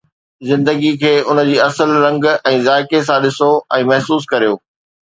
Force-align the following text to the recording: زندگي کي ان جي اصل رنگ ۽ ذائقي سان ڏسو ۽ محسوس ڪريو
زندگي 0.49 0.91
کي 1.03 1.11
ان 1.33 1.41
جي 1.49 1.57
اصل 1.67 1.93
رنگ 2.07 2.27
۽ 2.53 2.55
ذائقي 2.69 3.05
سان 3.11 3.21
ڏسو 3.29 3.53
۽ 3.81 3.81
محسوس 3.93 4.29
ڪريو 4.35 4.61